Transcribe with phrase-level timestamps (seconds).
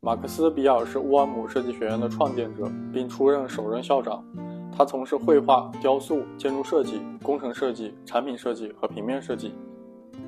[0.00, 4.24] 马克思·比尔是乌尔姆设计学院的创建者，并出任首任校长。
[4.70, 9.52] 他从事绘画、雕塑、建筑设计、工程设计、产品设计和平面设计。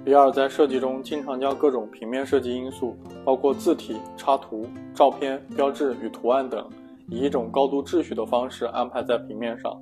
[0.04, 6.68] 比尔在设计中经常将各种平面设计因素，包括字体、插图、照片、标志与图案等，
[7.09, 9.80] 以一种高度秩序的方式安排在平面上。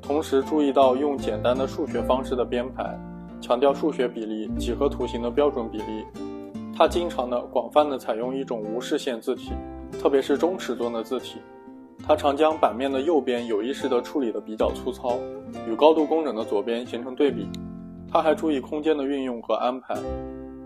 [0.00, 2.96] 同时注意到用简单的数学方式的编排，
[3.40, 6.06] 强调数学比例、几何图形的标准比例。
[6.80, 9.52] 他经常的广泛的采用一种无视线字体，
[10.00, 11.38] 特别是中尺寸的字体。
[12.02, 15.18] 他常将版面的右边有意识地处理得比较粗糙，
[15.68, 17.46] 与高度工整的左边形成对比。
[18.10, 19.94] 他还注意空间的运用和安排，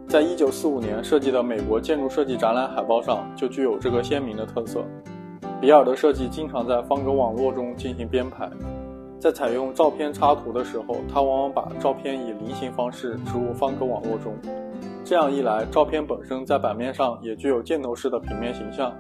[0.07, 4.85] 在一九四五年设计的美国建筑设计展览海报上就具有这个鲜明的特色。
[5.61, 8.49] 比尔的设计经常在方格网络中进行编排，
[9.19, 14.33] 在采用照片插图的时候，他往往把照片以菱形方式植入方格网络中，
[15.05, 18.91] 这样一来，照片本身在版面上也具有箭头式的平面形象。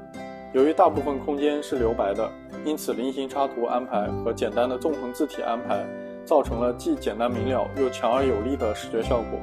[0.53, 2.31] 由于大部分空间是留白的，
[2.63, 5.83] 因此菱形插图安排和简单的纵横字体安排，
[6.23, 9.41] 造成了既简单明了又强而有力的视觉效果。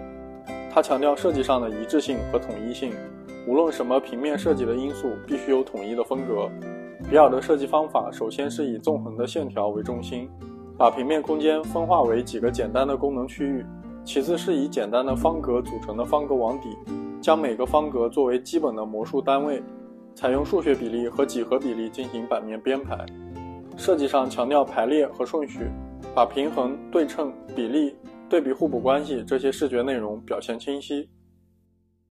[0.71, 2.93] 它强调设计上的一致性和统一性，
[3.47, 6.47] 无论什么平面设计的因素，必须有统一的风格。
[7.09, 10.29] 比尔的设计方法首先是以纵横的线条为中心，
[10.77, 13.65] 把平面空间分化为几个简单的功能区域；
[14.03, 16.75] 其次是以简单的方格组成的方格网底，
[17.21, 19.61] 将每个方格作为基本的模数单位。
[20.13, 23.05] 采用数学比例和几何比例进行版面编排，
[23.77, 25.61] 设计上强调排列和顺序，
[26.13, 27.95] 把平衡、对称、比例、
[28.27, 31.07] 对比互补关系这些视觉内容表现清晰。